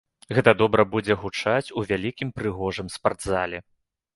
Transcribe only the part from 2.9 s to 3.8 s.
спартзале.